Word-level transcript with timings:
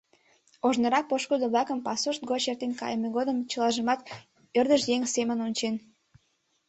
Ожнырак, 0.67 1.05
пошкудо-влакын 1.11 1.79
пасушт 1.85 2.21
гоч 2.29 2.43
эртен 2.51 2.71
кайме 2.79 3.07
годым, 3.15 3.37
чылажымат 3.49 3.99
ӧрдыж 4.59 4.81
еҥ 4.95 5.01
семын 5.15 5.39
ончен. 5.47 5.75